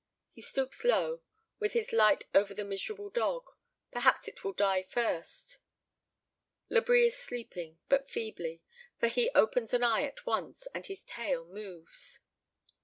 He 0.31 0.41
stoops 0.41 0.83
low, 0.83 1.21
with 1.59 1.73
his 1.73 1.93
light 1.93 2.23
over 2.33 2.55
the 2.55 2.63
miserable 2.63 3.11
dog 3.11 3.45
perhaps 3.91 4.27
it 4.27 4.43
will 4.43 4.51
die 4.53 4.81
first. 4.81 5.59
Labri 6.71 7.05
is 7.05 7.15
sleeping, 7.15 7.77
but 7.87 8.09
feebly, 8.09 8.63
for 8.99 9.07
he 9.09 9.29
opens 9.35 9.75
an 9.75 9.83
eye 9.83 10.01
at 10.05 10.25
once, 10.25 10.67
and 10.73 10.87
his 10.87 11.03
tail 11.03 11.45
moves. 11.45 12.17